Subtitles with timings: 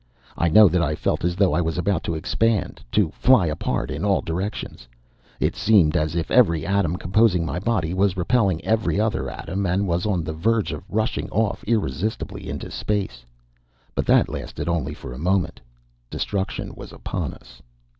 [0.35, 3.91] I know that I felt as though I was about to expand, to fly apart
[3.91, 4.87] in all directions.
[5.39, 9.87] It seemed as if every atom composing my body was repelling every other atom and
[9.87, 13.25] was on the verge of rushing off irresistibly into space.
[13.93, 15.61] But that lasted only for a moment.
[16.09, 17.61] Destruction was upon us.